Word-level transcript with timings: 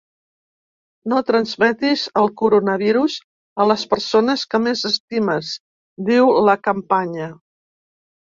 No 1.11 1.17
transmetis 1.25 2.05
el 2.21 2.29
coronavirus 2.41 3.17
a 3.65 3.67
les 3.73 3.83
persones 3.91 4.45
que 4.55 4.61
més 4.63 4.83
estimes, 4.91 5.53
diu 6.09 6.33
la 6.49 6.57
campanya. 6.69 7.29